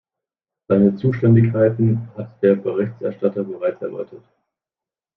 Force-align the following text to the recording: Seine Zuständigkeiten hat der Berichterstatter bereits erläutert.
Seine 0.67 0.95
Zuständigkeiten 0.95 2.09
hat 2.17 2.41
der 2.41 2.55
Berichterstatter 2.55 3.43
bereits 3.43 3.83
erläutert. 3.83 4.23